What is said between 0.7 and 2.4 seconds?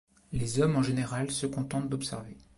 en général se contentent d'observer.